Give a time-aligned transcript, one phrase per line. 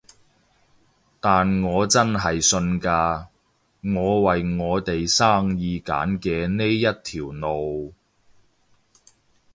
[1.19, 3.27] 但我真係信㗎，
[3.83, 7.93] 我為我哋生意揀嘅呢一條路